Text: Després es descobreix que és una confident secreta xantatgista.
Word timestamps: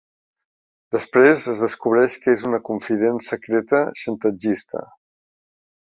Després 0.95 1.43
es 1.51 1.61
descobreix 1.65 2.17
que 2.23 2.35
és 2.37 2.45
una 2.51 2.61
confident 2.71 3.23
secreta 3.29 3.83
xantatgista. 4.05 4.83